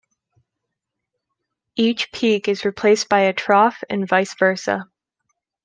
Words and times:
Each 1.75 2.11
peak 2.11 2.47
is 2.47 2.65
replaced 2.65 3.07
by 3.07 3.19
a 3.19 3.33
trough 3.33 3.83
and 3.87 4.07
vice 4.07 4.33
versa. 4.33 4.85